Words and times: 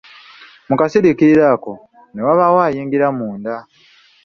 Mu 0.67 0.75
kasiriikiriro 0.79 1.43
ako, 1.53 1.73
ne 2.13 2.21
wabaawo 2.25 2.59
ayingira 2.67 3.07
munda. 3.17 3.55